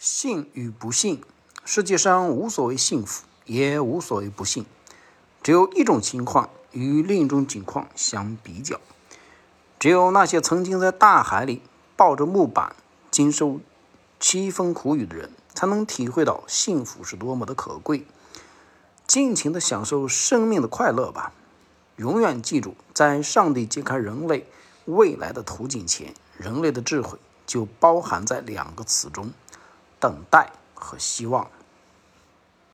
[0.00, 1.20] 幸与不幸，
[1.64, 4.64] 世界上无所谓幸福，也无所谓不幸，
[5.42, 8.80] 只有一种情况与另一种情况相比较。
[9.76, 11.62] 只有那些曾经在大海里
[11.96, 12.76] 抱着木板
[13.10, 13.58] 经受
[14.20, 18.06] 凄风苦雨的人，才能体会到幸福是多么的可贵。
[19.04, 21.32] 尽情的享受生命的快乐吧！
[21.96, 24.46] 永远记住，在上帝揭开人类
[24.84, 29.32] 未来的图景前，人类的智慧就包含在两个词中。
[30.00, 31.48] 等待和希望。